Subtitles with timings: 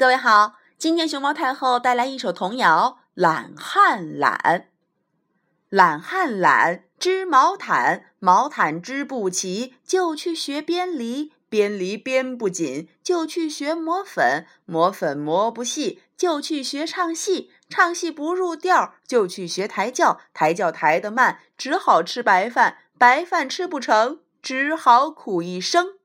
[0.00, 4.40] 各位好，今天熊猫太后带来一首童谣《懒汉懒》。
[5.68, 25.99] 懒汉懒，织毛毯，毛毯织不齐，就去学编篱，编篱编不紧，就去学磨粉，磨粉磨不细，就去学唱戏，唱戏不入调，就去学抬轿，抬轿抬得慢，只好吃白饭，白饭吃不成，只好苦一生。